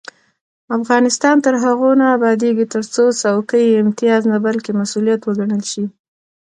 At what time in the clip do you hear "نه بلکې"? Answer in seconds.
4.33-4.71